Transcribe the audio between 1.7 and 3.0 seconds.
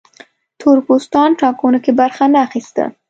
کې برخه نه اخیسته.